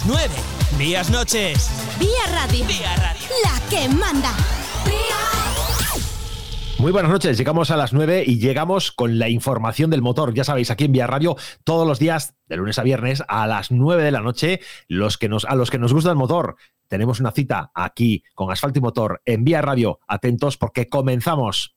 [0.00, 0.34] las 9.
[0.78, 1.70] Días noches.
[1.98, 2.66] Vía Radio.
[2.66, 3.28] Vía Radio.
[3.44, 4.30] La que manda.
[6.78, 10.32] Muy buenas noches, llegamos a las 9 y llegamos con la información del motor.
[10.32, 13.70] Ya sabéis, aquí en Vía Radio, todos los días, de lunes a viernes, a las
[13.70, 16.56] 9 de la noche, los que nos, a los que nos gusta el motor,
[16.88, 20.00] tenemos una cita aquí con Asfalto y Motor en Vía Radio.
[20.08, 21.76] Atentos porque comenzamos.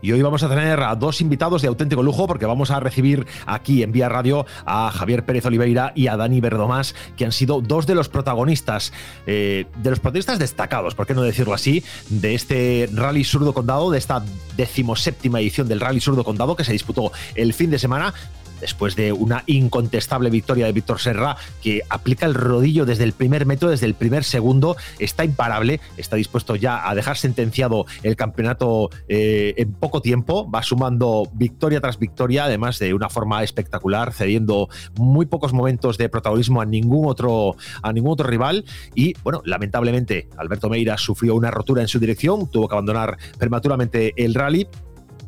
[0.00, 3.26] Y hoy vamos a tener a dos invitados de auténtico lujo porque vamos a recibir
[3.46, 7.60] aquí en Vía Radio a Javier Pérez Oliveira y a Dani Verdomás, que han sido
[7.60, 8.92] dos de los protagonistas,
[9.26, 13.90] eh, de los protagonistas destacados, por qué no decirlo así, de este Rally Surdo Condado,
[13.90, 14.22] de esta
[14.56, 18.14] decimoséptima edición del Rally Surdo Condado que se disputó el fin de semana
[18.60, 23.46] después de una incontestable victoria de Víctor Serra, que aplica el rodillo desde el primer
[23.46, 28.90] metro, desde el primer segundo, está imparable, está dispuesto ya a dejar sentenciado el campeonato
[29.08, 34.68] eh, en poco tiempo, va sumando victoria tras victoria, además de una forma espectacular, cediendo
[34.96, 38.64] muy pocos momentos de protagonismo a ningún otro, a ningún otro rival.
[38.94, 44.12] Y bueno, lamentablemente, Alberto Meira sufrió una rotura en su dirección, tuvo que abandonar prematuramente
[44.16, 44.66] el rally,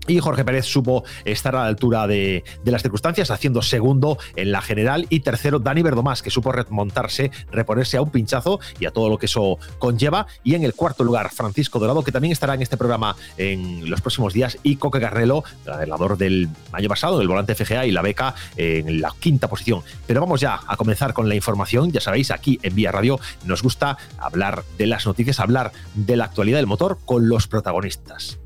[0.06, 4.62] y Jorge Pérez supo estar a la altura de, las circunstancias, haciendo segundo en la
[4.62, 9.08] general y tercero Dani Verdomás, que supo remontarse, reponerse a un pinchazo y a todo
[9.08, 10.26] lo que eso conlleva.
[10.44, 14.00] Y en el cuarto lugar, Francisco Dorado, que también estará en este programa en los
[14.00, 18.34] próximos días, y Coque Garrelo, ganador del año pasado, del volante FGA y la beca
[18.56, 19.82] en la quinta posición.
[20.06, 21.92] Pero vamos ya a comenzar con la información.
[21.92, 26.24] Ya sabéis, aquí en Vía Radio nos gusta hablar de las noticias, hablar de la
[26.24, 28.38] actualidad del motor con los protagonistas.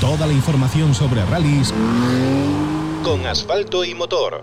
[0.00, 1.74] Toda la información sobre rallies
[3.04, 4.42] con asfalto y motor.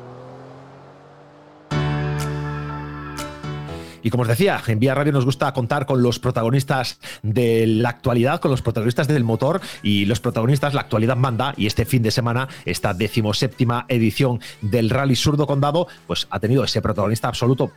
[4.04, 7.90] Y como os decía, en Vía Radio nos gusta contar con los protagonistas de la
[7.90, 11.56] actualidad, con los protagonistas del motor y los protagonistas, la actualidad manda.
[11.58, 16.64] Y este fin de semana, esta decimoséptima edición del Rally Surdo Condado, pues ha tenido
[16.64, 17.72] ese protagonista absoluto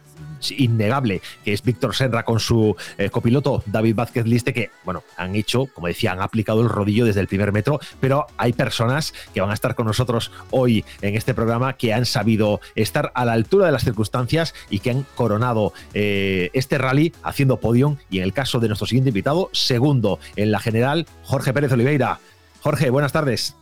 [0.50, 5.34] innegable, que es Víctor Senra con su eh, copiloto David Vázquez Liste, que, bueno, han
[5.34, 9.40] hecho, como decía, han aplicado el rodillo desde el primer metro, pero hay personas que
[9.40, 13.32] van a estar con nosotros hoy en este programa que han sabido estar a la
[13.32, 18.24] altura de las circunstancias y que han coronado eh, este rally haciendo podium y en
[18.24, 22.20] el caso de nuestro siguiente invitado, segundo en la general, Jorge Pérez Oliveira.
[22.62, 23.56] Jorge, buenas tardes.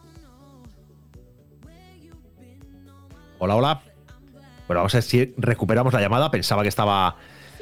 [3.39, 3.88] Hola, hola.
[4.69, 6.31] Bueno, vamos a ver si recuperamos la llamada.
[6.31, 7.17] Pensaba que estaba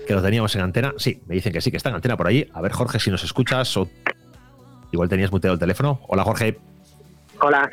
[0.06, 0.92] que lo teníamos en antena.
[0.98, 2.48] Sí, me dicen que sí, que está en antena por allí.
[2.52, 3.88] A ver, Jorge, si nos escuchas o
[4.90, 6.00] igual tenías muteado el teléfono.
[6.08, 6.58] Hola, Jorge.
[7.40, 7.70] Hola.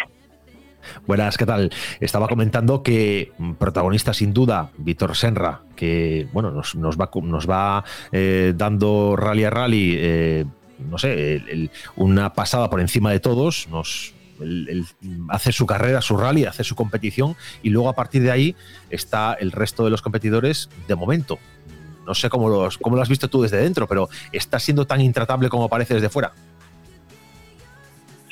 [1.07, 1.71] Buenas, ¿qué tal?
[1.99, 7.83] Estaba comentando que mm, protagonista sin duda, Víctor Senra, que bueno, nos, va, nos va
[8.11, 10.45] eh, dando rally a rally, eh,
[10.89, 14.13] no sé, una pasada por encima de todos, nos,
[15.29, 18.55] hace su carrera, su rally, hace su competición y luego a partir de ahí
[18.89, 21.39] está el resto de los competidores de momento.
[22.05, 25.01] No sé cómo, los, cómo lo has visto tú desde dentro, pero ¿está siendo tan
[25.01, 26.33] intratable como parece desde fuera?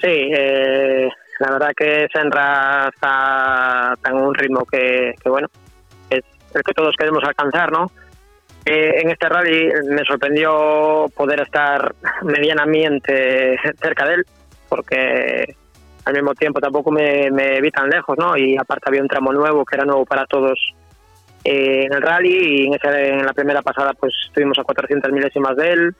[0.01, 5.47] Sí, eh, la verdad que Senra está, en un ritmo que, bueno,
[6.09, 6.23] es
[6.53, 7.91] el que todos queremos alcanzar, ¿no?
[8.65, 14.25] Eh, en este rally me sorprendió poder estar medianamente cerca de él,
[14.69, 15.55] porque
[16.05, 17.29] al mismo tiempo tampoco me,
[17.61, 18.37] vi tan lejos, ¿no?
[18.37, 20.59] Y aparte había un tramo nuevo que era nuevo para todos
[21.43, 25.11] eh, en el rally y en, esa, en la primera pasada pues estuvimos a 400
[25.11, 25.95] milésimas de él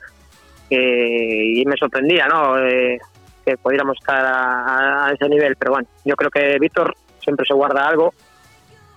[0.70, 2.58] eh, y me sorprendía, ¿no?
[2.60, 3.00] Eh,
[3.46, 7.88] que pudiéramos estar a, ese nivel, pero bueno, yo creo que Víctor siempre se guarda
[7.88, 8.14] algo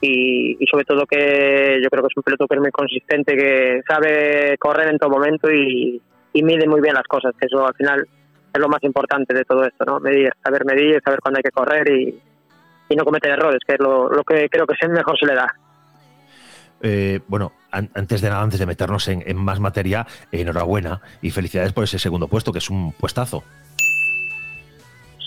[0.01, 3.81] y, sobre todo que yo creo que es un piloto que es muy consistente, que
[3.89, 6.01] sabe correr en todo momento y,
[6.35, 8.07] y mide muy bien las cosas, que eso al final
[8.55, 9.99] es lo más importante de todo esto, ¿no?
[9.99, 12.21] Medir, saber medir, saber cuándo hay que correr y,
[12.97, 15.53] no cometer errores, que es lo, que creo que mejor se le da.
[16.81, 21.83] Eh, bueno, antes de nada, antes de meternos en, más materia, enhorabuena y felicidades por
[21.83, 23.43] ese segundo puesto, que es un puestazo.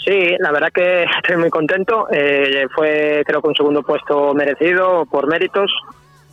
[0.06, 2.08] Sí, la verdad que estoy muy contento.
[2.10, 5.70] Eh, fue, creo que un segundo puesto merecido por méritos.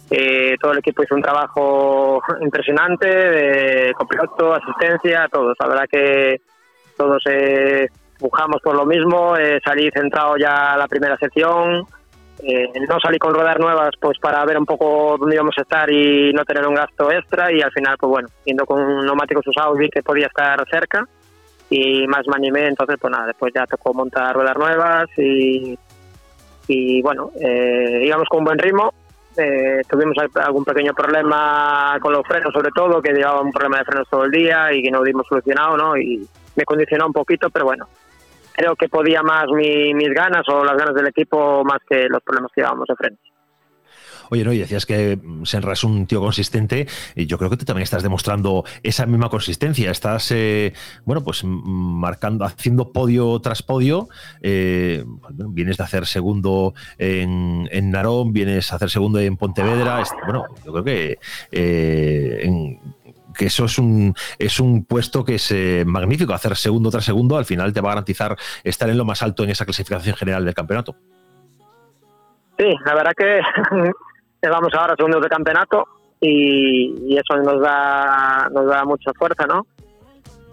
[0.08, 5.56] Eh, todo el equipo hizo un trabajo impresionante de copiloto, asistencia, todos.
[5.58, 6.40] La verdad que
[6.96, 7.88] todos eh,
[8.20, 11.86] buscamos por lo mismo, eh, salí centrado ya la primera sección,
[12.42, 15.90] eh, no salí con ruedas nuevas pues para ver un poco dónde íbamos a estar
[15.90, 19.78] y no tener un gasto extra y al final pues bueno, yendo con neumáticos usados
[19.78, 21.06] vi que podía estar cerca
[21.70, 25.78] y más me entonces pues nada, después ya tocó montar ruedas nuevas y,
[26.68, 28.92] y bueno, eh, íbamos con un buen ritmo,
[29.36, 33.84] eh, tuvimos algún pequeño problema con los frenos sobre todo, que llevaba un problema de
[33.84, 35.96] frenos todo el día y que no dimos solucionado, ¿no?
[35.96, 37.88] Y me condicionó un poquito, pero bueno,
[38.52, 42.50] creo que podía más mis ganas o las ganas del equipo más que los problemas
[42.54, 43.34] que llevábamos de frente.
[44.30, 47.64] Oye, no, y decías que Senra es un tío consistente, y yo creo que tú
[47.64, 49.90] también estás demostrando esa misma consistencia.
[49.90, 50.72] Estás, eh,
[51.04, 54.08] bueno, pues marcando, haciendo podio tras podio.
[54.40, 60.02] Eh, vienes de hacer segundo en, en, Narón, vienes a hacer segundo en Pontevedra.
[60.24, 61.18] Bueno, yo creo que
[61.52, 62.80] eh, en,
[63.34, 66.32] que eso es un, es un puesto que es eh, magnífico.
[66.32, 69.44] Hacer segundo tras segundo al final te va a garantizar estar en lo más alto
[69.44, 70.96] en esa clasificación general del campeonato.
[72.58, 73.40] Sí, la verdad que
[74.48, 75.88] vamos ahora segundos de campeonato
[76.20, 79.66] y, eso nos da, nos da mucha fuerza, ¿no?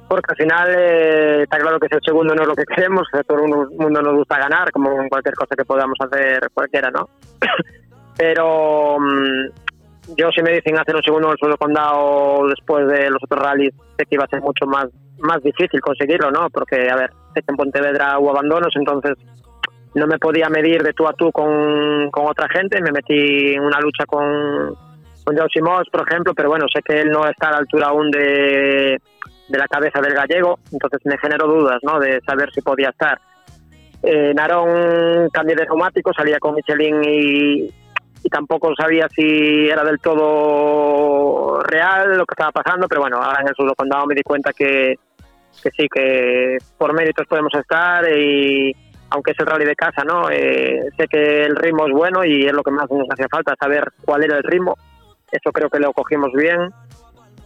[0.07, 3.45] Porque al final eh, está claro que el segundo no es lo que queremos, todo
[3.45, 7.07] el mundo nos gusta ganar, como en cualquier cosa que podamos hacer cualquiera, ¿no?
[8.17, 9.70] Pero mm,
[10.17, 13.43] yo si me dicen hacer un segundo en el suelo condado después de los otros
[13.43, 14.87] rallies, sé que iba a ser mucho más
[15.21, 16.49] más difícil conseguirlo, ¿no?
[16.49, 19.17] Porque, a ver, sé que en Pontevedra hubo abandonos, entonces
[19.93, 23.61] no me podía medir de tú a tú con, con otra gente, me metí en
[23.61, 24.75] una lucha con,
[25.23, 28.09] con Moss, por ejemplo, pero bueno, sé que él no está a la altura aún
[28.09, 28.99] de,
[29.49, 31.99] de la cabeza del gallego, entonces me generó dudas, ¿no?
[31.99, 33.19] De saber si podía estar.
[34.03, 37.69] Eh, Narón cambié de neumático, salía con Michelin y,
[38.23, 43.41] y tampoco sabía si era del todo real lo que estaba pasando, pero bueno, ahora
[43.41, 44.95] en el Sur Condado me di cuenta que,
[45.63, 48.75] que sí, que por méritos podemos estar y
[49.09, 50.29] aunque es el rally de casa, ¿no?
[50.29, 53.55] Eh, sé que el ritmo es bueno y es lo que más nos hacía falta,
[53.59, 54.77] saber cuál era el ritmo.
[55.31, 56.69] Eso creo que lo cogimos bien.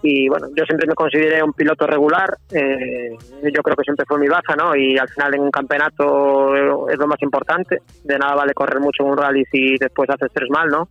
[0.02, 2.38] Y bueno, yo siempre me consideré un piloto regular.
[2.52, 3.10] Eh,
[3.44, 4.76] yo creo que siempre fue mi baza, ¿no?
[4.76, 7.82] Y al final en un campeonato es lo más importante.
[8.04, 10.88] De nada vale correr mucho en un rally si después haces tres mal, ¿no?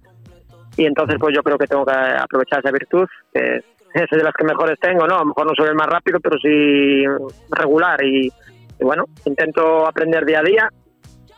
[0.77, 3.56] Y entonces pues yo creo que tengo que aprovechar esa virtud, que
[3.95, 5.17] es de las que mejores tengo, ¿no?
[5.17, 7.05] A lo mejor no soy el más rápido, pero sí
[7.51, 8.33] regular y
[8.81, 10.69] y bueno, intento aprender día a día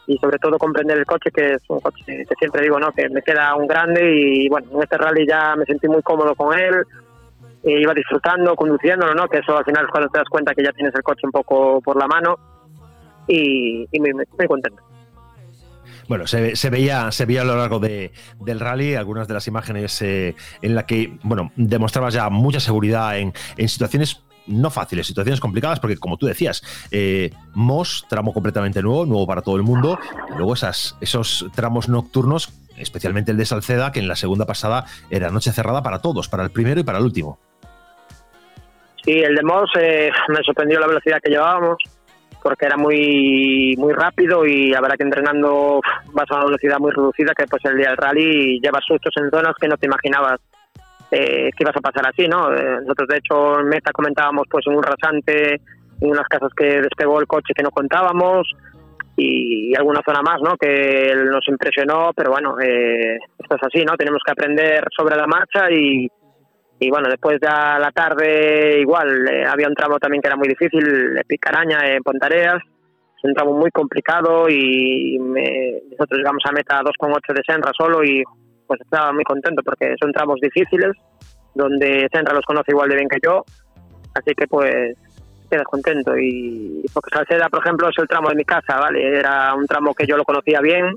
[0.07, 2.93] y sobre todo comprender el coche, que es un coche que siempre digo, ¿no?
[2.93, 6.35] Que me queda un grande y bueno, en este rally ya me sentí muy cómodo
[6.35, 6.85] con él,
[7.71, 9.29] iba disfrutando, conduciéndolo, ¿no?
[9.29, 11.33] Que eso al final es cuando te das cuenta que ya tienes el coche un
[11.33, 12.39] poco por la mano
[13.27, 14.83] y, y muy contento.
[16.09, 19.49] Bueno, se, se, veía, se veía a lo largo de, del rally algunas de las
[19.49, 25.09] imágenes eh, en la que, bueno, demostrabas ya mucha seguridad en, en situaciones no fáciles,
[25.09, 29.65] situaciones complicadas, porque como tú decías, eh, Moss, tramo completamente nuevo, nuevo para todo el
[29.65, 29.99] mundo,
[30.33, 34.87] y luego esas, esos tramos nocturnos, especialmente el de Salceda, que en la segunda pasada
[35.11, 37.41] era noche cerrada para todos, para el primero y para el último.
[39.07, 41.77] Sí, el de Moss eh, me sorprendió la velocidad que llevábamos,
[42.43, 45.81] porque era muy muy rápido y la verdad que entrenando
[46.13, 49.31] vas a una velocidad muy reducida, que pues el día del rally llevas sustos en
[49.31, 50.41] zonas que no te imaginabas
[51.13, 52.53] eh, que ibas a pasar así, ¿no?
[52.53, 55.55] Eh, nosotros, de hecho, en Meta comentábamos pues en un rasante,
[56.01, 58.49] en unas casas que despegó el coche que no contábamos
[59.17, 60.57] y, alguna zona más, ¿no?
[60.57, 63.97] Que nos impresionó, pero bueno, eh, esto es así, ¿no?
[63.97, 66.09] Tenemos que aprender sobre la marcha y,
[66.79, 70.49] y bueno, después de la tarde igual, eh, había un tramo también que era muy
[70.49, 72.63] difícil, Picaraña, en Pontareas,
[73.17, 78.23] es un tramo muy complicado y nosotros llegamos a meta 2,8 de Senra solo y
[78.67, 80.93] pues estaba muy contento porque son tramos difíciles
[81.55, 83.43] donde Senra los conoce igual de bien que yo,
[84.15, 84.95] así que pues
[85.49, 86.17] quedas contento.
[86.19, 89.19] Y porque Salceda, por ejemplo, es el tramo de mi casa, ¿vale?
[89.19, 90.95] Era un tramo que yo lo conocía bien,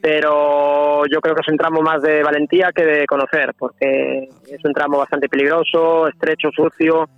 [0.00, 4.64] pero yo creo que es un tramo más de valentía que de conocer, porque es
[4.64, 7.08] un tramo bastante peligroso, estrecho, sucio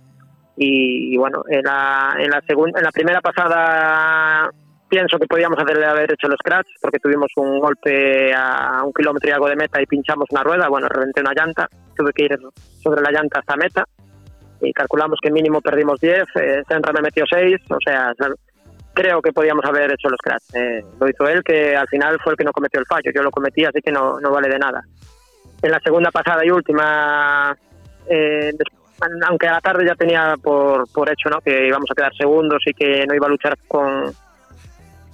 [0.57, 4.49] y, bueno, en la, en la segunda, en la primera pasada
[4.87, 9.33] pienso que podíamos haber hecho los scratch porque tuvimos un golpe a un kilómetro y
[9.33, 12.39] algo de meta y pinchamos una rueda, bueno, reventé una llanta, tuve que ir
[12.81, 13.85] sobre la llanta hasta meta
[14.61, 18.13] y calculamos que mínimo perdimos 10, eh, me metió 6, o sea,
[18.95, 20.55] creo que podíamos haber hecho los scratch.
[20.55, 23.21] Eh, lo hizo él, que al final fue el que no cometió el fallo, yo
[23.21, 24.81] lo cometí, así que no, no vale de nada.
[25.61, 27.55] En la segunda pasada y última,
[28.07, 28.51] eh,
[29.27, 31.41] aunque a la tarde ya tenía por, por hecho ¿no?
[31.41, 34.13] que íbamos a quedar segundos y que no iba a luchar con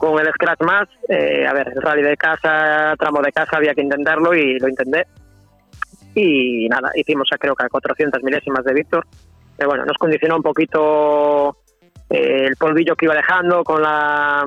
[0.01, 3.83] con el scratch más, eh, a ver, rally de casa, tramo de casa, había que
[3.83, 5.05] intentarlo y lo intenté.
[6.15, 9.05] Y nada, hicimos creo que a 400 milésimas de Víctor.
[9.55, 11.55] Pero bueno, nos condicionó un poquito
[12.11, 14.45] eh, el polvillo que iba dejando con la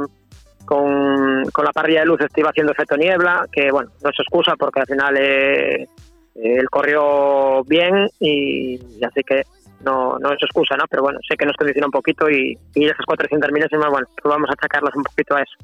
[0.65, 4.19] con, con la parrilla de luces te iba haciendo efecto niebla, que bueno, no es
[4.19, 5.87] excusa porque al final eh,
[6.35, 9.43] él corrió bien y, así que
[9.85, 10.85] no, no es excusa, ¿no?
[10.89, 14.33] Pero bueno, sé que nos condiciona un poquito y, y esas 400 milésimas, bueno, pues
[14.33, 15.57] vamos a achacarlas un poquito a eso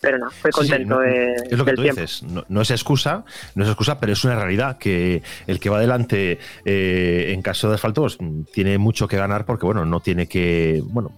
[0.00, 3.70] pero no, estoy contento de, Es lo que tú dices, no, es excusa, no es
[3.70, 8.02] excusa, pero es una realidad que el que va adelante eh, en caso de asfalto
[8.02, 8.18] pues,
[8.52, 11.12] tiene mucho que ganar porque, bueno, no tiene que, bueno,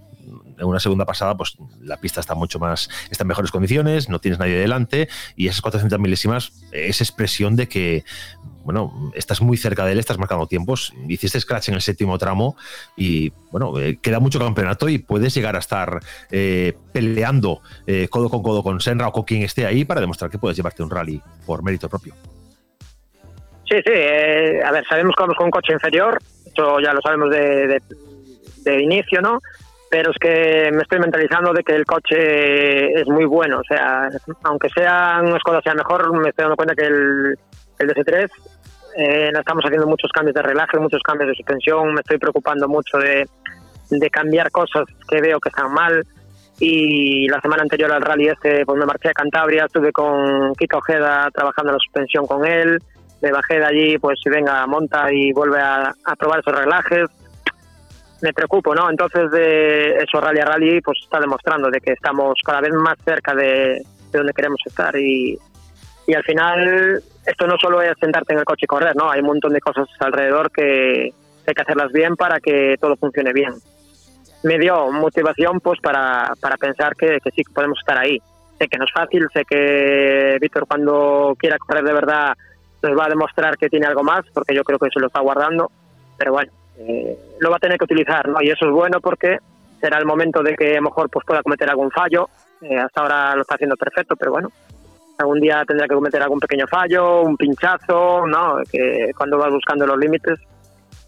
[0.62, 4.20] en una segunda pasada, pues la pista está mucho más, está en mejores condiciones, no
[4.20, 8.04] tienes nadie delante y esas 400 milésimas es expresión de que,
[8.64, 12.56] bueno, estás muy cerca de él, estás marcando tiempos, hiciste scratch en el séptimo tramo
[12.96, 15.98] y, bueno, eh, queda mucho campeonato y puedes llegar a estar
[16.30, 20.30] eh, peleando eh, codo con codo con Senra o con quien esté ahí para demostrar
[20.30, 22.14] que puedes llevarte un rally por mérito propio.
[23.68, 23.92] Sí, sí,
[24.64, 29.20] a ver, sabemos que vamos con un coche inferior, eso ya lo sabemos de inicio,
[29.20, 29.40] ¿no?
[29.92, 33.58] Pero es que me estoy mentalizando de que el coche es muy bueno.
[33.58, 34.08] O sea,
[34.42, 37.38] aunque sea un Skoda sea mejor, me estoy dando cuenta que el,
[37.78, 38.30] el DC3
[38.96, 41.92] eh, estamos haciendo muchos cambios de relaje, muchos cambios de suspensión.
[41.92, 43.28] Me estoy preocupando mucho de,
[43.90, 46.06] de cambiar cosas que veo que están mal.
[46.58, 50.78] Y la semana anterior al rally este, pues me marché a Cantabria, estuve con Kiko
[50.78, 52.78] Ojeda trabajando la suspensión con él.
[53.20, 57.10] Me bajé de allí, pues venga, monta y vuelve a, a probar esos relajes
[58.22, 58.88] me preocupo, ¿no?
[58.88, 62.96] Entonces, de eso Rally a Rally, pues está demostrando de que estamos cada vez más
[63.04, 65.36] cerca de, donde queremos estar y,
[66.06, 69.10] y al final esto no solo es sentarte en el coche y correr, ¿no?
[69.10, 71.12] Hay un montón de cosas alrededor que
[71.46, 73.54] hay que hacerlas bien para que todo funcione bien.
[74.44, 78.18] Me dio motivación pues para, para pensar que, que sí que podemos estar ahí.
[78.56, 82.36] Sé que no es fácil, sé que Víctor cuando quiera correr de verdad
[82.82, 85.20] nos va a demostrar que tiene algo más, porque yo creo que se lo está
[85.20, 85.70] guardando,
[86.18, 86.52] pero bueno,
[86.86, 88.40] eh, lo va a tener que utilizar, ¿no?
[88.42, 89.38] Y eso es bueno porque
[89.80, 92.28] será el momento de que a lo mejor pues, pueda cometer algún fallo.
[92.60, 94.50] Eh, hasta ahora lo está haciendo perfecto, pero bueno,
[95.18, 98.58] algún día tendrá que cometer algún pequeño fallo, un pinchazo, ¿no?
[98.70, 100.38] Que cuando vas buscando los límites,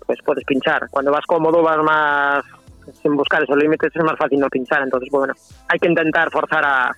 [0.05, 0.89] pues puedes pinchar.
[0.91, 2.45] Cuando vas cómodo, vas más
[3.03, 4.83] sin buscar esos límites, es más fácil no pinchar.
[4.83, 5.35] Entonces, bueno,
[5.69, 6.91] hay que intentar forzar a,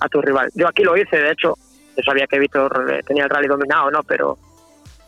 [0.00, 0.50] a tu rival.
[0.54, 1.54] Yo aquí lo hice, de hecho,
[1.96, 4.02] yo sabía que Víctor eh, tenía el rally dominado, ¿no?
[4.02, 4.36] Pero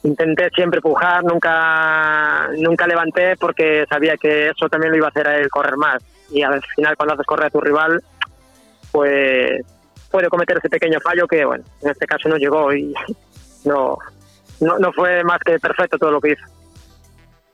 [0.03, 5.29] intenté siempre pujar, nunca, nunca levanté porque sabía que eso también lo iba a hacer
[5.29, 6.03] a él correr más.
[6.31, 8.03] Y al final cuando haces correr a tu rival,
[8.91, 9.63] pues
[10.11, 12.95] puede cometer ese pequeño fallo que, bueno, en este caso no llegó y
[13.65, 13.97] no,
[14.61, 16.45] no, no fue más que perfecto todo lo que hizo.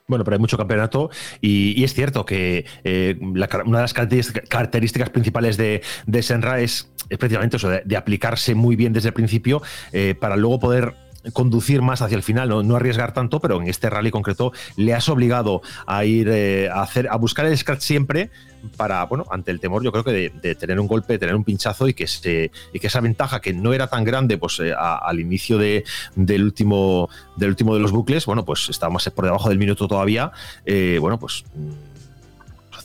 [0.09, 5.55] Bueno, pero hay mucho campeonato y, es cierto que eh, una de las características, principales
[5.55, 5.83] de,
[6.23, 10.95] Senra es, precisamente eso, de, aplicarse muy bien desde el principio eh, para luego poder
[11.33, 15.09] conducir más hacia el final, no, arriesgar tanto, pero en este rally concreto le has
[15.09, 18.29] obligado a ir eh, a hacer, a buscar el scratch siempre
[18.75, 21.43] para, bueno, ante el temor, yo creo que de, tener un golpe, de tener un
[21.43, 24.73] pinchazo y que se, y que esa ventaja que no era tan grande, pues eh,
[24.77, 25.83] al inicio de,
[26.15, 30.31] del último del último de los bucles, bueno, pues estábamos por debajo del minuto todavía,
[30.65, 31.89] eh, bueno, pues mm,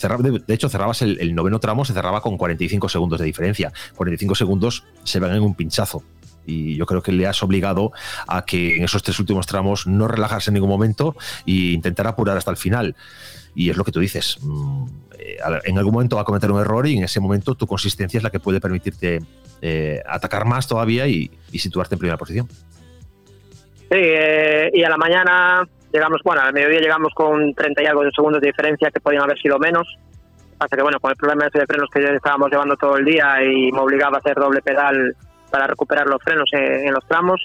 [0.09, 3.73] de, hecho, cerrabas el, noveno tramo, se cerraba con 45 segundos de diferencia.
[3.95, 6.03] 45 segundos se van en un pinchazo
[6.47, 7.93] y yo creo que le has obligado
[8.27, 12.37] a que en esos tres últimos tramos no relajarse en ningún momento e intentar apurar
[12.37, 12.97] hasta el final.
[13.55, 14.39] Y es lo que tú dices.
[14.43, 14.87] Mm,
[15.19, 18.19] eh, en algún momento va a cometer un error y en ese momento tu consistencia
[18.19, 19.21] es la que puede permitirte
[19.63, 22.49] eh, atacar más todavía y, situarte en primera posición.
[22.49, 28.03] Sí, eh, y a la mañana llegamos, bueno, al mediodía llegamos con 30 y algo
[28.03, 29.87] de segundos de diferencia que podían haber sido menos.
[30.59, 33.73] Pasa que, bueno, con el problema de frenos que estábamos llevando todo el día y
[33.73, 35.17] me obligaba a hacer doble pedal
[35.55, 37.41] para recuperar los frenos en, los tramos.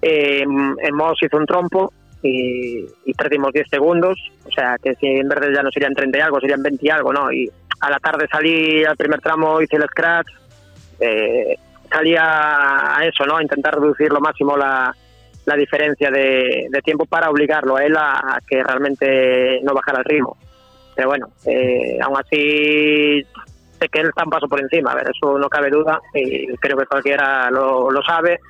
[0.00, 5.28] Eh, en Moss hizo un trompo y, perdimos 10 segundos, o sea que si en
[5.28, 7.30] verde ya no serían 30 y algo, serían 20 y algo, ¿no?
[7.30, 7.50] Y
[7.80, 10.28] a la tarde salí al primer tramo, hice el scratch,
[10.98, 11.56] eh,
[11.90, 13.36] salía a eso, ¿no?
[13.36, 14.96] A intentar reducir lo máximo la,
[15.44, 20.38] la diferencia de, tiempo para obligarlo a él a, que realmente no bajara el ritmo.
[20.94, 23.26] Pero bueno, eh, aún así
[23.78, 26.46] sé que él está un paso por encima, a ver, eso no cabe duda y
[26.56, 28.40] creo que cualquiera lo, lo sabe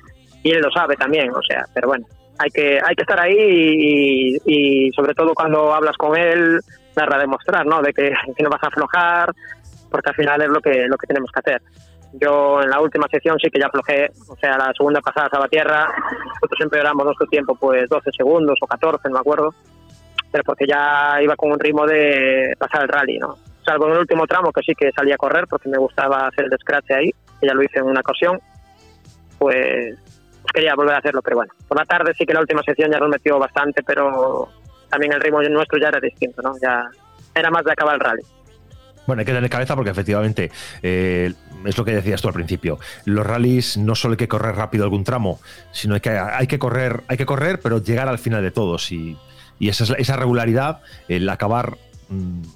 [0.43, 2.05] y él lo sabe también, o sea, pero bueno,
[2.39, 6.59] hay que hay que estar ahí y, sobre todo cuando hablas con él,
[6.95, 7.81] darle a demostrar, ¿no?
[7.81, 9.33] De que, no vas a aflojar,
[9.89, 11.61] porque al final es lo que lo que tenemos que hacer.
[12.13, 15.47] Yo en la última sesión sí que ya aflojé, o sea, la segunda pasada a
[15.47, 15.89] tierra,
[16.25, 19.53] nosotros empeoramos nuestro tiempo pues 12 segundos o 14, no me acuerdo,
[20.31, 23.35] pero porque ya iba con un ritmo de pasar el rally, ¿no?
[23.67, 26.45] Salvo en el último tramo que sí que salía a correr porque me gustaba hacer
[26.45, 28.39] el scratch ahí, que ya lo hice en una ocasión,
[29.37, 29.97] pues,
[30.53, 32.99] quería volver a hacerlo, pero bueno, por la tarde sí que la última sesión ya
[32.99, 34.47] nos metió bastante, pero
[34.89, 36.53] también el ritmo nuestro ya era distinto, ¿no?
[36.61, 36.85] Ya
[37.35, 38.21] era más de acabar el rally.
[39.05, 41.33] Bueno, hay que tener cabeza porque efectivamente eh,
[41.65, 42.77] es lo que decías tú al principio.
[43.05, 45.39] Los rallies no solo hay que correr rápido algún tramo,
[45.71, 48.91] sino que hay que correr, hay que correr, pero llegar al final de todos.
[48.91, 49.17] Y,
[49.59, 51.77] esa, esa regularidad, el acabar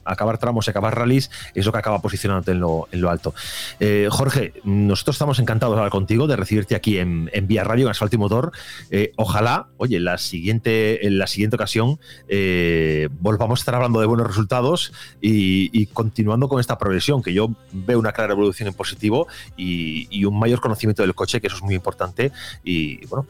[0.05, 3.33] acabar tramos y acabar rallies es lo que acaba posicionándote en lo, en lo alto.
[3.79, 7.91] Eh, Jorge, nosotros estamos encantados de hablar contigo, de recibirte aquí en, Vía Radio, en
[7.91, 8.51] Asfalto y Motor.
[8.89, 13.99] Eh, ojalá, oye, en la siguiente, en la siguiente ocasión eh, volvamos a estar hablando
[13.99, 18.73] de buenos resultados y, continuando con esta progresión, que yo veo una clara evolución en
[18.73, 19.27] positivo
[19.57, 22.31] y, un mayor conocimiento del coche, que eso es muy importante.
[22.63, 23.25] Y bueno,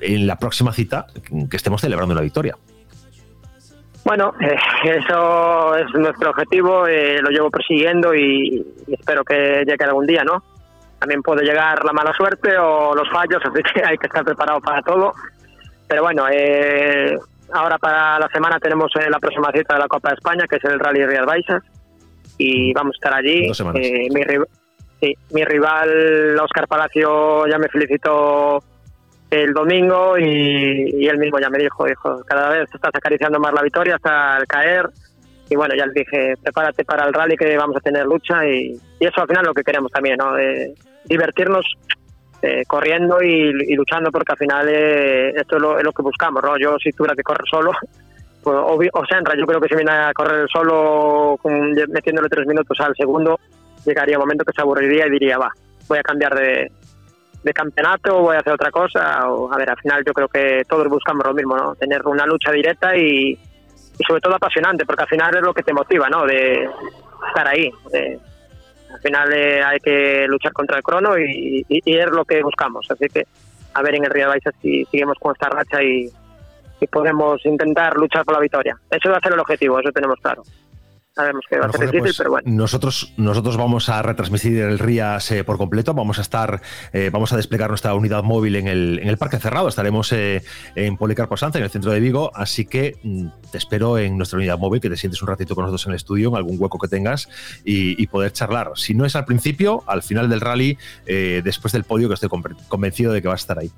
[0.00, 1.06] en la próxima cita
[1.50, 2.56] que estemos celebrando la victoria.
[4.04, 4.54] Bueno, eh,
[4.98, 10.42] eso es nuestro objetivo, eh, lo llevo persiguiendo y, espero que llegue algún día, ¿no?
[10.98, 14.60] También puede llegar la mala suerte o los fallos, así que hay que estar preparado
[14.60, 15.12] para todo.
[15.88, 17.18] Pero bueno, eh,
[17.52, 20.64] ahora para la semana tenemos la próxima cita de la Copa de España, que es
[20.64, 21.62] el Rally Real Baixas,
[22.38, 23.48] y vamos a estar allí.
[23.48, 24.22] mi,
[25.00, 28.62] sí, mi rival, Oscar Palacio, ya me felicitó
[29.42, 33.62] el domingo y, él mismo ya me dijo, dijo, cada vez estás acariciando más la
[33.62, 34.88] victoria hasta el caer
[35.50, 38.78] y bueno, ya le dije, prepárate para el rally que vamos a tener lucha y,
[39.00, 40.34] eso al final es lo que queremos también, ¿no?
[41.04, 41.66] divertirnos
[42.42, 46.58] eh, corriendo y, luchando porque al final eh, esto es lo, que buscamos, ¿no?
[46.58, 47.72] Yo si tuviera que correr solo,
[48.42, 51.38] pues, o, o Senra, yo creo que si viene a correr solo
[51.88, 53.38] metiéndole tres minutos al segundo,
[53.84, 55.50] llegaría un momento que se aburriría y diría, va,
[55.88, 56.70] voy a cambiar de,
[57.44, 59.28] de campeonato o voy a hacer otra cosa.
[59.28, 61.74] O, a ver, al final yo creo que todos buscamos lo mismo, ¿no?
[61.76, 63.38] Tener una lucha directa y,
[64.06, 66.24] sobre todo apasionante, porque al final es lo que te motiva, ¿no?
[66.24, 66.68] De
[67.28, 67.70] estar ahí.
[68.92, 72.90] al final eh, hay que luchar contra el crono y, es lo que buscamos.
[72.90, 73.24] Así que
[73.74, 76.08] a ver en el Río Baixas si seguimos con esta racha y,
[76.80, 78.76] y podemos intentar luchar por la victoria.
[78.90, 80.42] Eso va a ser el objetivo, eso tenemos claro.
[81.14, 82.50] Sabemos que va a ser difícil, pues, pero bueno.
[82.50, 85.94] Nosotros, nosotros vamos a retransmitir el RIAS eh, por completo.
[85.94, 86.60] Vamos a estar,
[86.92, 89.68] eh, vamos a desplegar nuestra unidad móvil en el, en el parque cerrado.
[89.68, 90.42] Estaremos eh,
[90.74, 92.32] en Policarpo Sanza, en el centro de Vigo.
[92.34, 95.62] Así que mm, te espero en nuestra unidad móvil, que te sientes un ratito con
[95.62, 97.28] nosotros en el estudio, en algún hueco que tengas
[97.64, 98.72] y, poder charlar.
[98.74, 102.28] Si no es al principio, al final del rally, después del podio, que estoy
[102.68, 103.70] convencido de que va a estar ahí.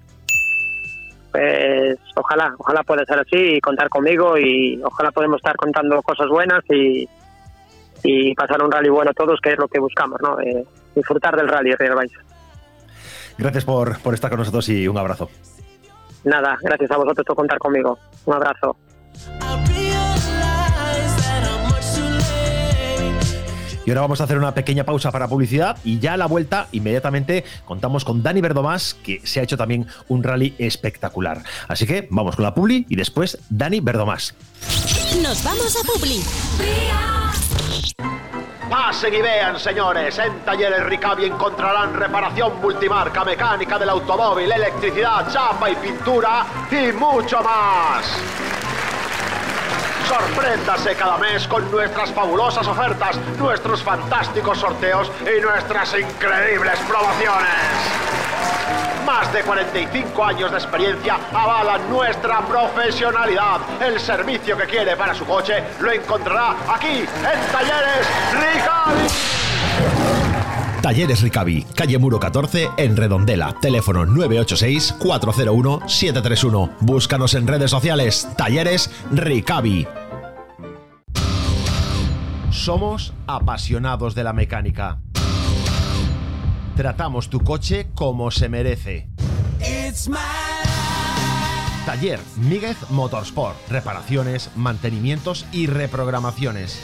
[1.30, 6.28] Pues ojalá, ojalá pueda ser así y contar conmigo y ojalá podemos estar contando cosas
[6.28, 7.08] buenas y,
[8.02, 10.40] y pasar un rally bueno todos, que es lo que buscamos, ¿no?
[10.40, 12.10] Eh, disfrutar del rally Real
[13.38, 15.28] Gracias por, por estar con nosotros y un abrazo.
[16.24, 17.98] Nada, gracias a vosotros por contar conmigo.
[18.24, 18.76] Un abrazo.
[23.86, 26.66] Y ahora vamos a hacer una pequeña pausa para publicidad y ya a la vuelta
[26.72, 31.44] inmediatamente contamos con Dani Verdomás, que se ha hecho también un rally espectacular.
[31.68, 34.34] Así que vamos con la publi y después Dani Verdomás.
[35.22, 36.20] Nos vamos a publi.
[38.68, 45.70] Pasen y vean, señores, en Talleres Ricavi encontrarán reparación multimarca, mecánica del automóvil, electricidad, chapa
[45.70, 48.55] y pintura y mucho más.
[50.16, 57.52] Sorpréndase cada mes con nuestras fabulosas ofertas, nuestros fantásticos sorteos y nuestras increíbles promociones.
[59.04, 63.60] Más de 45 años de experiencia avalan nuestra profesionalidad.
[63.78, 67.06] El servicio que quiere para su coche lo encontrará aquí en
[67.52, 69.08] Talleres Ricavi.
[70.80, 73.54] Talleres Ricavi, calle Muro 14, en Redondela.
[73.60, 76.70] Teléfono 986-401-731.
[76.80, 78.26] Búscanos en redes sociales.
[78.38, 79.86] Talleres Ricavi.
[82.56, 84.98] Somos apasionados de la mecánica
[86.74, 89.08] Tratamos tu coche como se merece.
[91.84, 93.56] Taller Míguez Motorsport.
[93.68, 96.80] Reparaciones, mantenimientos y reprogramaciones.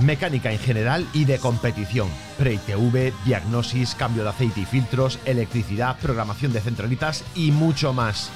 [0.00, 2.08] Mecánica en general y de competición.
[2.38, 8.30] Pre-ITV, diagnosis, cambio de aceite y filtros, electricidad, programación de centralitas y mucho más.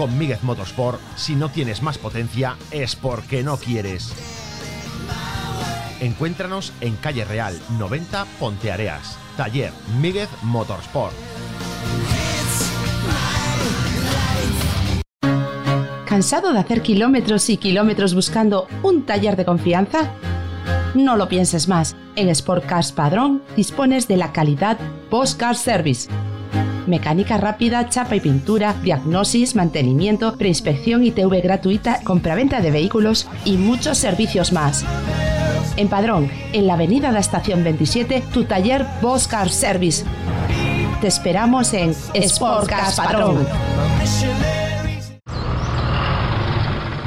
[0.00, 4.14] Con Míguez Motorsport, si no tienes más potencia, es porque no quieres.
[6.00, 9.18] Encuéntranos en Calle Real 90 Ponteareas.
[9.36, 11.12] Taller Míguez Motorsport.
[16.06, 20.14] ¿Cansado de hacer kilómetros y kilómetros buscando un taller de confianza?
[20.94, 21.94] No lo pienses más.
[22.16, 24.78] En Sport Cars Padrón dispones de la calidad
[25.10, 26.08] Post Car Service.
[26.86, 33.56] Mecánica rápida, chapa y pintura, diagnosis, mantenimiento, preinspección y TV gratuita, compraventa de vehículos y
[33.56, 34.84] muchos servicios más.
[35.76, 40.04] En Padrón, en la avenida de la Estación 27, tu taller Boscar Service.
[41.00, 43.46] Te esperamos en Sportcars Padrón.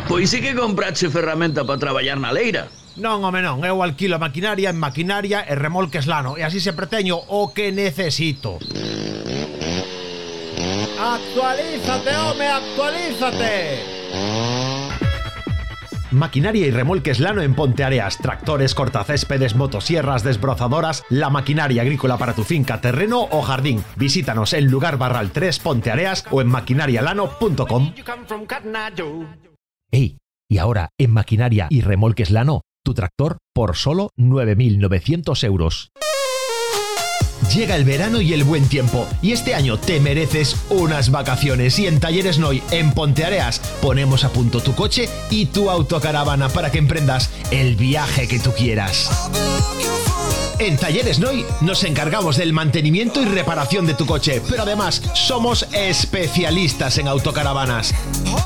[0.08, 2.68] Pois sí que comprache ferramenta para traballar na leira.
[2.94, 6.86] Non, home, non, eu alquilo a maquinaria en maquinaria e remolques lano E así sempre
[6.86, 8.62] teño o que necesito
[11.04, 13.80] Actualízate, home, actualízate
[16.12, 22.44] Maquinaria y remolques Lano en Ponteareas, tractores, cortacéspedes, motosierras, desbrozadoras, la maquinaria agrícola para tu
[22.44, 23.84] finca, terreno o jardín.
[23.98, 27.94] Visítanos en Lugar Barral 3 Ponteareas o en maquinarialano.com.
[29.92, 30.18] Ey,
[30.50, 35.90] y ahora en Maquinaria y Remolques Lano, tu tractor por solo 9.900 euros.
[37.52, 41.78] Llega el verano y el buen tiempo, y este año te mereces unas vacaciones.
[41.80, 46.72] Y en Talleres Noy, en Ponteareas, ponemos a punto tu coche y tu autocaravana para
[46.72, 49.10] que emprendas el viaje que tú quieras.
[50.64, 55.68] En Talleres Noy nos encargamos del mantenimiento y reparación de tu coche, pero además somos
[55.74, 57.94] especialistas en autocaravanas.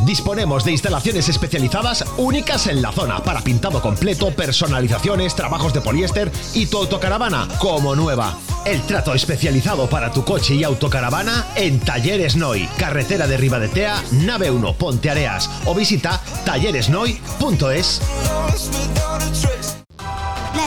[0.03, 6.31] Disponemos de instalaciones especializadas únicas en la zona para pintado completo, personalizaciones, trabajos de poliéster
[6.55, 8.35] y tu autocaravana como nueva.
[8.65, 14.49] El trato especializado para tu coche y autocaravana en Talleres Noy, carretera de Ribadetea, nave
[14.49, 18.01] 1, Ponteareas o visita talleresnoy.es.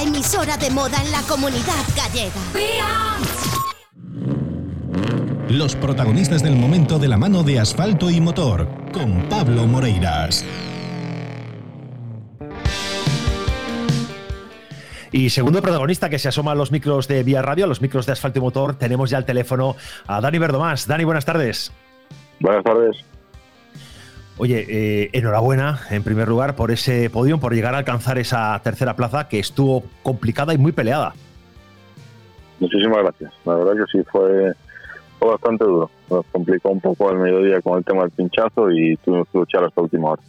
[0.01, 2.33] La emisora de moda en la comunidad gallega.
[5.51, 10.43] Los protagonistas del momento de la mano de asfalto y motor, con Pablo Moreiras.
[15.13, 18.07] Y segundo protagonista que se asoma a los micros de Vía Radio, a los micros
[18.07, 20.87] de Asfalto y Motor, tenemos ya al teléfono a Dani Verdomás.
[20.87, 21.73] Dani, buenas tardes.
[22.41, 23.05] Buenas tardes.
[24.43, 28.97] Oye, eh, enhorabuena en primer lugar por ese podio, por llegar a alcanzar esa tercera
[28.97, 31.13] plaza que estuvo complicada y muy peleada.
[32.59, 33.35] Muchísimas gracias.
[33.45, 34.55] La verdad que sí fue,
[35.19, 35.91] fue bastante duro.
[36.09, 39.63] Nos complicó un poco el mediodía con el tema del pinchazo y tuvimos que luchar
[39.65, 40.23] hasta última hora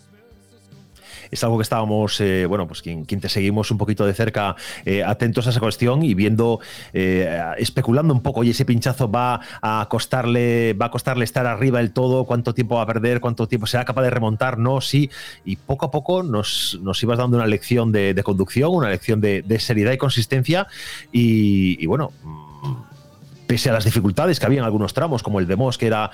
[1.31, 5.03] es algo que estábamos, eh, bueno, pues quien, te seguimos un poquito de cerca, eh,
[5.03, 6.59] atentos a esa cuestión y viendo,
[6.93, 11.79] eh, especulando un poco, y ese pinchazo va a costarle, va a costarle estar arriba
[11.79, 15.09] del todo, cuánto tiempo va a perder, cuánto tiempo será capaz de remontar, no, sí,
[15.45, 19.59] y poco a poco nos, nos ibas dando una lección de, conducción, una lección de,
[19.59, 20.67] seriedad y consistencia,
[21.11, 22.90] y, bueno mm,
[23.51, 26.09] pese a las dificultades que había en algunos tramos, como el de Mos, que era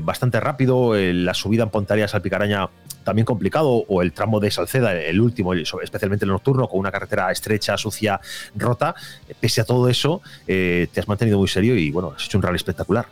[0.00, 2.70] bastante rápido, la subida en Pontaria Salpicaraña
[3.08, 7.30] también complicado, o el tramo de Salceda, el último, especialmente el nocturno, con una carretera
[7.30, 8.20] estrecha, sucia,
[8.54, 8.94] rota.
[9.40, 12.42] Pese a todo eso, eh, te has mantenido muy serio y bueno, has hecho un
[12.42, 13.06] rally espectacular.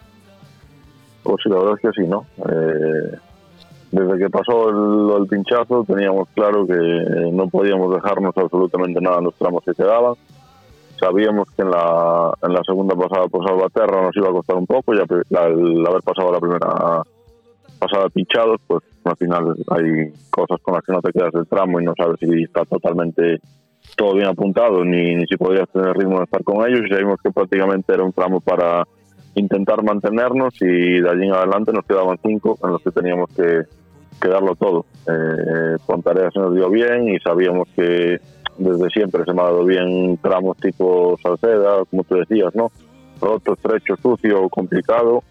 [1.23, 2.27] Pues sí, la verdad es que sí, ¿no?
[2.37, 3.19] Eh,
[3.91, 9.35] desde que pasó el, pinchazo teníamos claro que no podíamos dejarnos absolutamente nada en los
[9.37, 10.15] tramos que quedaban.
[10.99, 14.67] Sabíamos que en la, en la segunda pasada por Salvaterra nos iba a costar un
[14.67, 15.03] poco, ya
[15.39, 17.03] al haber pasado la primera
[17.79, 21.81] pasada pinchados, pues al final hay cosas con las que no te quedas del tramo
[21.81, 23.41] y no sabes si está totalmente
[23.97, 27.21] todo bien apuntado ni, ni si podrías tener ritmo de estar con ellos y sabíamos
[27.23, 28.85] que prácticamente era un tramo para
[29.35, 33.63] intentar mantenernos y de allí en adelante nos quedaban cinco en los que teníamos que,
[34.21, 34.87] que darlo todo.
[35.07, 38.19] Eh, con tareas se nos dio bien y sabíamos que
[38.59, 42.71] desde siempre se me ha dado bien tramos tipo Salceda, como tú decías, ¿no?
[43.21, 45.23] Roto, estrecho, sucio, complicado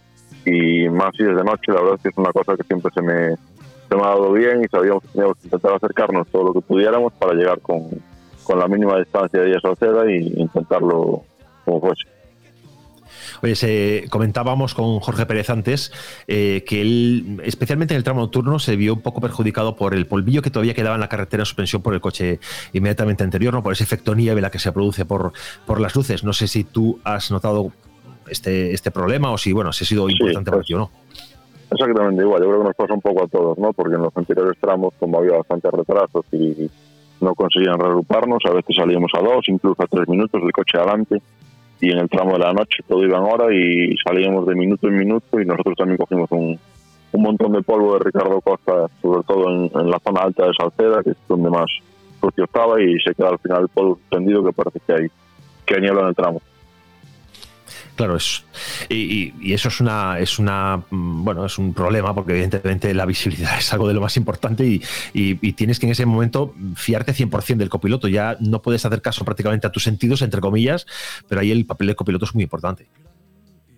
[0.45, 2.91] y más si es de noche, la verdad es que es una cosa que siempre
[2.93, 3.35] se me,
[3.89, 6.61] se me ha dado bien y sabíamos que teníamos que intentar acercarnos todo lo que
[6.61, 7.89] pudiéramos para llegar con,
[8.43, 11.23] con la mínima distancia de ella Salceda e intentarlo
[11.65, 12.14] como fuese.
[13.41, 15.91] Oye, se, comentábamos con Jorge Pérez antes
[16.27, 20.07] eh, que él, especialmente en el tramo nocturno, se vio un poco perjudicado por el
[20.07, 22.39] polvillo que todavía quedaba en la carretera en suspensión por el coche
[22.73, 23.63] inmediatamente anterior, ¿no?
[23.63, 25.33] por ese efecto nieve la que se produce por,
[25.65, 26.23] por las luces.
[26.23, 27.71] No sé si tú has notado
[28.29, 30.91] este, este problema o si, bueno, si ha sido importante para ti o no.
[31.71, 33.73] Exactamente igual, yo creo que nos pasa un poco a todos, ¿no?
[33.73, 36.69] Porque en los anteriores tramos, como había bastantes retrasos y
[37.21, 41.21] no conseguían reagruparnos, a veces salíamos a dos, incluso a tres minutos del coche adelante,
[41.81, 44.87] y en el tramo de la noche todo iba en hora y salíamos de minuto
[44.87, 46.59] en minuto y nosotros también cogimos un,
[47.15, 51.01] un montón de polvo de Ricardo Costa, sobre todo en, la zona alta de Salceda,
[51.01, 51.67] que es donde más
[52.19, 55.07] sucio estaba, y se queda al final el polvo suspendido que parece que hay,
[55.65, 56.41] que hay niebla en el tramo.
[57.95, 58.45] Claro, es,
[58.89, 63.51] y, eso es una, es una, mm, bueno, es un problema porque evidentemente la visibilidad
[63.57, 64.81] es algo de lo más importante y,
[65.53, 68.07] tienes que en ese momento fiarte 100% del copiloto.
[68.07, 70.85] Ya no puedes hacer caso prácticamente a tus sentidos, entre comillas,
[71.29, 72.87] pero ahí el papel del copiloto es muy importante.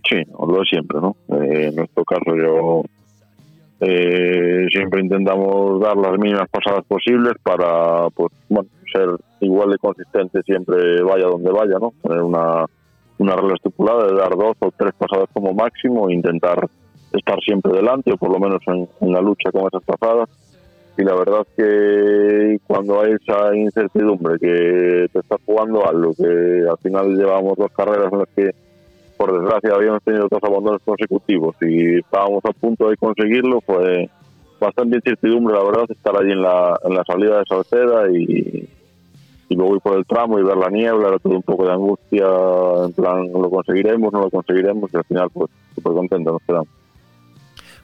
[0.10, 1.16] Sí, lo de siempre, ¿no?
[1.30, 2.84] Eh, en nuestro caso yo
[3.82, 9.10] eh, siempre intentamos dar las mínimas pasadas posibles para, pues, bueno, ser
[9.42, 11.94] igual de consistente siempre vaya donde vaya, ¿no?
[12.02, 12.66] Tener una
[13.20, 16.68] una regla estipulada de dar dos o tres pasadas como máximo e intentar
[17.14, 20.30] estar siempre delante o por lo menos en, la lucha con esas pasadas.
[20.98, 26.78] Y la verdad que cuando hay esa incertidumbre que te estás jugando algo que al
[26.80, 28.52] final llevamos dos carreras en las que
[29.16, 34.10] por desgracia habíamos tenido dos abandonos consecutivos y estábamos a punto de conseguirlo fue
[34.60, 38.68] bastante incertidumbre la verdad estar allí en la, en la salida de Salceda y,
[39.58, 41.74] y luego ir por el tramo y ver la niebla era todo un poco de
[41.74, 42.28] angustia
[42.86, 46.68] en plan lo conseguiremos no lo conseguiremos y al final pues súper contento nos quedamos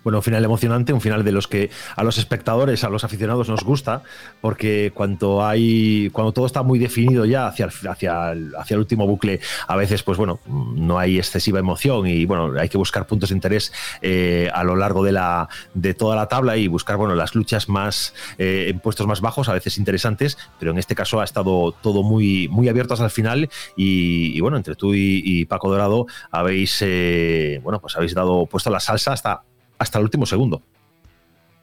[0.03, 3.49] bueno, un final emocionante, un final de los que a los espectadores, a los aficionados
[3.49, 4.03] nos gusta,
[4.41, 9.07] porque cuando hay, cuando todo está muy definido ya hacia el, hacia hacia el último
[9.07, 13.29] bucle, a veces, pues bueno, no hay excesiva emoción y bueno, hay que buscar puntos
[13.29, 17.15] de interés eh, a lo largo de la de toda la tabla y buscar, bueno,
[17.15, 21.21] las luchas más eh, en puestos más bajos, a veces interesantes, pero en este caso
[21.21, 25.69] ha estado todo muy, muy abierto hasta el final y, bueno, entre tú y, Paco
[25.69, 29.43] Dorado habéis, eh, bueno, pues habéis dado puesto la salsa hasta
[29.83, 30.61] hasta el último segundo.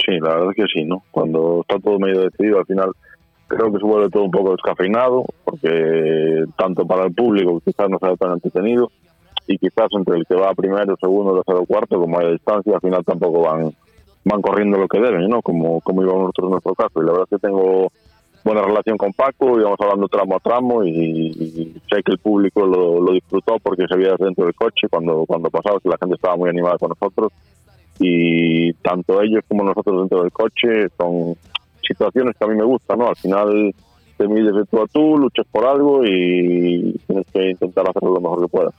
[0.05, 1.03] Sí, la verdad es que sí, ¿no?
[1.11, 2.93] Cuando está todo medio decidido, al final
[3.49, 7.99] creo que se vuelve todo un poco descafeinado, porque tanto para el público quizás no
[7.99, 8.91] sea tan entretenido,
[9.47, 13.05] y quizás entre el que va primero, segundo, tercero, cuarto, como hay distancia, al final
[13.05, 13.73] tampoco van
[14.25, 15.43] van corriendo lo que deben, ¿no?
[15.43, 17.03] Como, como íbamos nosotros en nuestro caso.
[17.03, 17.91] Y la verdad es que tengo
[18.45, 23.01] buena relación con Paco, íbamos hablando tramo a tramo y, sé que el público lo,
[23.01, 26.37] lo, disfrutó porque se veía dentro del coche cuando, cuando pasaba, que la gente estaba
[26.37, 27.33] muy animada con nosotros
[28.01, 31.37] y tanto ellos como nosotros dentro del coche son
[31.87, 33.09] situaciones que a mí me gustan, ¿no?
[33.09, 33.75] Al final
[34.17, 38.21] te mides de tú a tú, luchas por algo y tienes que intentar hacerlo lo
[38.21, 38.75] mejor que puedas.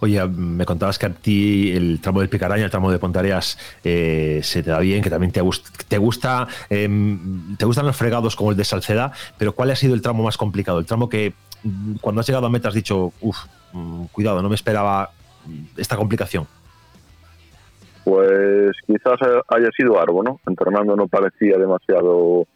[0.00, 4.40] Oye, me contabas que a ti el tramo del Picaraña, el tramo de Pontareas, eh,
[4.42, 5.40] se te da bien, que también te,
[5.88, 9.94] te gusta, em, te gustan los fregados como el de Salceda, pero ¿cuál ha sido
[9.94, 10.78] el tramo más complicado?
[10.78, 13.38] El tramo que mm, cuando has llegado a meta has dicho, uff,
[13.72, 15.10] mm, cuidado, no me esperaba
[15.76, 16.46] esta complicación.
[18.06, 20.38] Pues quizás haya sido Arbo, ¿no?
[20.46, 22.46] Entrenando no parecía demasiado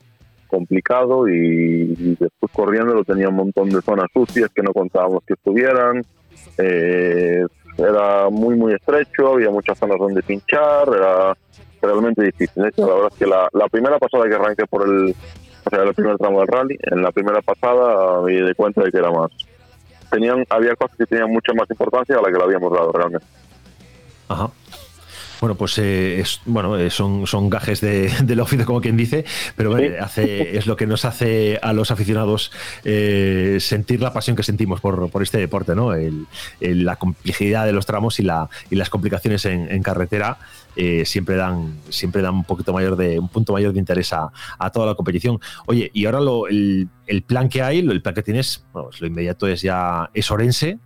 [0.47, 5.35] complicado y, después corriendo lo tenía un montón de zonas sucias que no contábamos que
[5.35, 6.05] estuvieran.
[6.57, 7.45] Eh,
[7.79, 11.37] era muy, muy estrecho, había muchas zonas donde pinchar, era
[11.83, 12.71] realmente difícil.
[12.77, 15.17] La verdad es que la, primera pasada que arranqué por el,
[15.65, 18.93] o sea, el primer tramo del rally, en la primera pasada me di cuenta de
[18.93, 19.33] que era más.
[20.13, 23.27] Tenían, había cosas que tenían mucha más importancia a la que le habíamos dado realmente.
[24.29, 24.49] Ajá.
[25.41, 29.25] Bueno, pues eh, es, bueno, eh, son, son gajes de, del oficio, como quien dice,
[29.57, 32.53] pero hace, es lo que nos hace a los aficionados
[32.85, 35.95] eh, sentir la pasión que sentimos por, por este deporte, ¿no?
[35.95, 36.27] El,
[36.61, 40.37] la complejidad de los tramos y, la, y las complicaciones en, carretera.
[41.05, 44.31] siempre dan siempre dan un poquito mayor de un punto mayor de interés a,
[44.73, 48.23] toda la competición oye y ahora lo, el, el, plan que hay el plan que
[48.23, 50.79] tienes bueno, pues lo inmediato es ya es Orense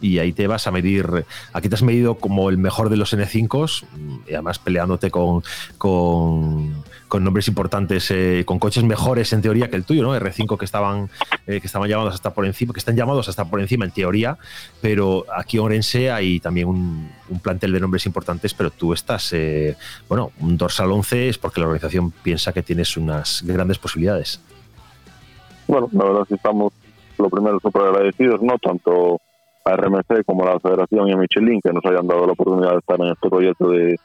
[0.00, 1.24] y ahí te vas a medir.
[1.52, 3.84] Aquí te has medido como el mejor de los N5
[4.28, 5.42] y además peleándote con,
[5.78, 10.16] con, nombres importantes, eh, con coches mejores en teoría que el tuyo, ¿no?
[10.16, 11.10] R5 que estaban,
[11.46, 14.38] eh, que estaban llamados hasta por encima, que están llamados hasta por encima en teoría,
[14.80, 17.10] pero aquí en Orense hay también un,
[17.42, 19.76] plantel de nombres importantes, pero tú estás, eh,
[20.08, 24.40] bueno, un dorsal 11 es porque la organización piensa que tienes unas grandes posibilidades.
[25.68, 26.72] Bueno, la verdad es estamos
[27.16, 28.58] lo primero súper agradecidos, ¿no?
[28.58, 29.20] Tanto
[29.70, 32.72] a RMC como a la Federación y a Michelin que nos hayan dado la oportunidad
[32.72, 33.98] de estar en este proyecto de,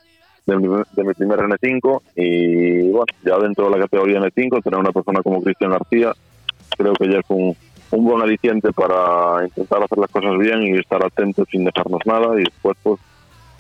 [0.46, 5.22] de, mi, primer N5 y bueno, ya dentro de la categoría N5 tener una persona
[5.22, 6.14] como Cristian García
[6.78, 7.56] creo que ya es un,
[7.92, 12.40] un buen aliciente para intentar hacer las cosas bien y estar atentos sin dejarnos nada
[12.40, 13.00] y después pues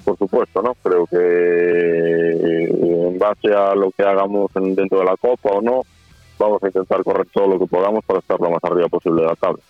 [0.06, 0.76] por supuesto, ¿no?
[0.76, 2.70] Creo que eh,
[3.10, 5.82] en base a lo que hagamos dentro de la Copa o no,
[6.38, 9.28] vamos a intentar correr todo lo que podamos para estar lo más arriba posible de
[9.28, 9.64] la tabla.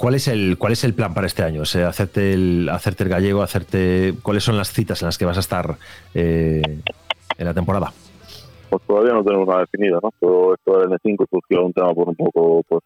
[0.00, 1.60] ¿Cuál es el cuál es el plan para este año?
[1.60, 5.36] O hacerte el hacerte el gallego, hacerte cuáles son las citas en las que vas
[5.36, 5.76] a estar
[6.14, 6.62] eh,
[7.36, 7.92] en la temporada.
[8.70, 10.10] Pues todavía no tenemos nada definido, ¿no?
[10.18, 12.82] Todo esto del N5 surgió un tema por un poco pues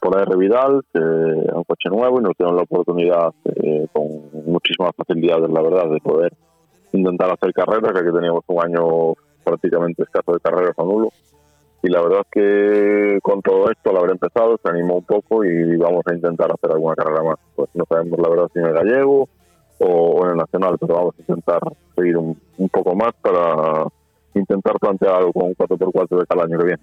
[0.00, 4.08] por R Vidal, que es un coche nuevo y nos dieron la oportunidad eh, con
[4.44, 6.32] muchísimas facilidades, la verdad, de poder
[6.92, 11.12] intentar hacer carreras, ya que teníamos un año prácticamente escaso de carreras a nulo
[11.82, 15.44] y la verdad es que con todo esto, al haber empezado, se animó un poco
[15.44, 17.36] y vamos a intentar hacer alguna carrera más.
[17.54, 19.28] Pues no sabemos la verdad si en el gallego
[19.78, 21.60] o, en el nacional, pero vamos a intentar
[21.94, 22.36] seguir un,
[22.72, 23.86] poco más para
[24.34, 26.82] intentar plantear algo con un 4x4 de cada año que viene.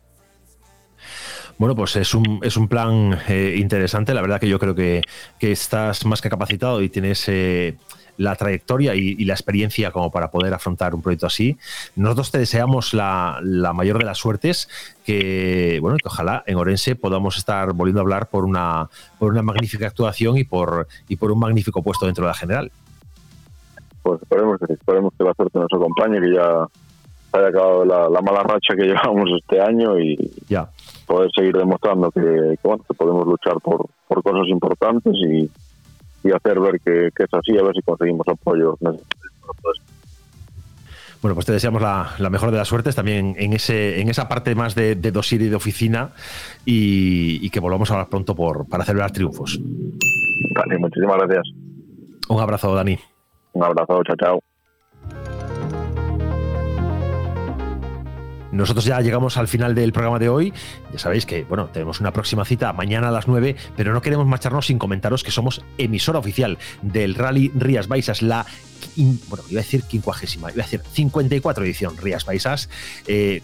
[1.57, 4.13] Bueno, pues es un, es un plan eh, interesante.
[4.13, 5.01] La verdad que yo creo que,
[5.39, 7.77] que estás más que capacitado y tienes eh,
[8.17, 11.57] la trayectoria y, la experiencia como para poder afrontar un proyecto así.
[11.95, 13.39] Nosotros te deseamos la,
[13.73, 14.69] mayor de las suertes,
[15.05, 19.41] que bueno, que ojalá en Orense podamos estar volviendo a hablar por una, por una
[19.41, 22.71] magnífica actuación y por, y por un magnífico puesto dentro de la general.
[24.03, 26.67] Pues esperemos, esperemos que la suerte nos acompañe, que ya
[27.31, 30.69] haya acabado la, mala racha que llevamos este año y ya.
[31.05, 32.57] poder seguir demostrando que,
[32.97, 35.49] podemos luchar por, por cosas importantes y,
[36.31, 38.77] hacer ver que, es así, a ver si conseguimos apoyo.
[41.21, 44.53] Bueno, pues te deseamos la, mejor de las suertes también en, ese, en esa parte
[44.53, 46.11] más de, de dosir y de oficina
[46.65, 49.59] y, que volvamos a hablar pronto por, para celebrar triunfos.
[50.53, 51.47] Vale, muchísimas gracias.
[52.29, 52.99] Un abrazo, Dani.
[53.53, 54.54] Un abrazo, chao, chao.
[58.55, 60.53] Nosotros ya llegamos al final del programa de hoy.
[60.91, 64.25] Ya sabéis que, bueno, tenemos una próxima cita mañana a las 9, pero no queremos
[64.25, 68.45] marcharnos sin comentaros que somos emisora oficial del Rally Rías Baixas, la
[68.95, 72.69] bueno, iba a decir quincuagésima, iba a decir 54 edición Rías Baixas.
[73.07, 73.41] Eh,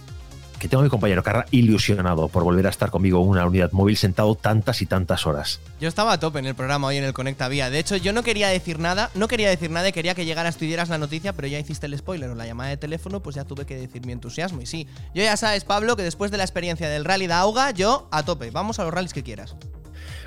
[0.62, 3.72] que tengo a mi compañero Carra ilusionado por volver a estar conmigo en una unidad
[3.72, 5.60] móvil sentado tantas y tantas horas.
[5.80, 7.72] Yo estaba a tope en el programa hoy en el Conecta Vía.
[7.72, 10.58] De hecho, yo no quería decir nada, no quería decir nada y quería que llegaras
[10.58, 13.24] tú y dieras la noticia, pero ya hiciste el spoiler o la llamada de teléfono,
[13.24, 14.62] pues ya tuve que decir mi entusiasmo.
[14.62, 17.72] Y sí, yo ya sabes, Pablo, que después de la experiencia del rally de Auga,
[17.72, 18.52] yo a tope.
[18.52, 19.56] Vamos a los rallies que quieras.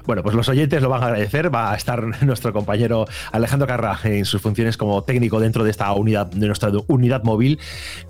[0.06, 1.54] Bueno, pues los oyentes lo van a agradecer.
[1.54, 5.90] Va a estar nuestro compañero Alejandro Carra en sus funciones como técnico dentro de esta
[5.92, 7.58] unidad, de nuestra unidad móvil,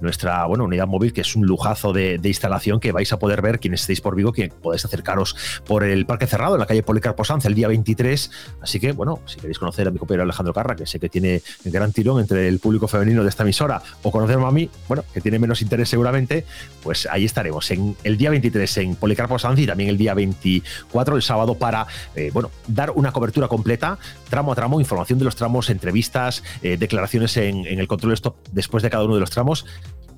[0.00, 3.60] nuestra bueno, unidad móvil que es un lujazo de, instalación que vais a poder ver
[3.60, 7.24] quienes estéis por Vigo, que podéis acercaros por el Parque Cerrado en la calle Policarpo
[7.24, 8.30] Sanz el día 23.
[8.60, 11.42] Así que, bueno, si queréis conocer a mi compañero Alejandro Carra, que sé que tiene
[11.64, 15.20] gran tirón entre el público femenino de esta emisora, o conocerme a mí, bueno, que
[15.20, 16.44] tiene menos interés seguramente,
[16.82, 21.14] pues ahí estaremos en el día 23 en Policarpo Sanz y también el día 24,
[21.14, 21.83] el sábado, para
[22.14, 26.76] eh, bueno, dar una cobertura completa, tramo a tramo, información de los tramos, entrevistas, eh,
[26.76, 29.66] declaraciones en, el control stop después de cada uno de los tramos,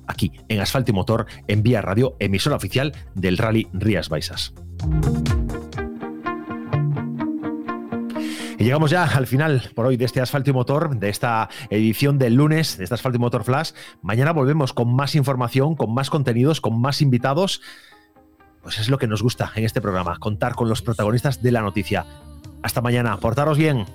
[0.07, 4.53] aquí en Asfalto y Motor, en Vía Radio, emisora oficial del Rally Rías Baixas.
[8.59, 12.17] Y llegamos ya al final por hoy de este Asfalto y Motor, de esta edición
[12.17, 13.71] del lunes, de este Asfalto y Motor Flash.
[14.01, 17.61] Mañana volvemos con más información, con más contenidos, con más invitados
[18.61, 21.61] pues es lo que nos gusta en este programa, contar con los protagonistas de la
[21.61, 22.05] noticia.
[22.63, 23.85] Hasta mañana, portaros bien.